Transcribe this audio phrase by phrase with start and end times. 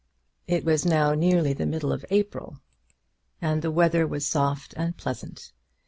[0.47, 2.57] It was now nearly the middle of April,
[3.39, 5.51] and the weather was soft and pleasant.